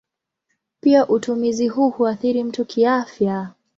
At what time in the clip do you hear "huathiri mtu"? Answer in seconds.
1.89-2.65